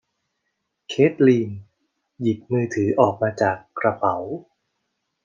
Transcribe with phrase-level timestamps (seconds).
[0.89, 1.49] เคทลีน
[2.21, 4.17] หยิบมือถือออกมาจากกระเป๋า